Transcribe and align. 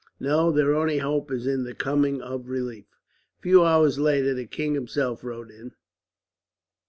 "No, 0.19 0.51
their 0.51 0.73
only 0.73 0.97
hope 0.97 1.31
is 1.31 1.45
in 1.45 1.63
the 1.63 1.75
coming 1.75 2.23
of 2.23 2.49
relief." 2.49 2.85
A 3.37 3.41
few 3.43 3.63
hours 3.63 3.99
later, 3.99 4.33
the 4.33 4.47
king 4.47 4.73
himself 4.73 5.23
rode 5.23 5.51
in. 5.51 5.73